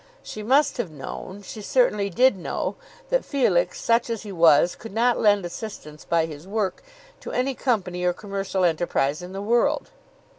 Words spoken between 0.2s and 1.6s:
She must have known,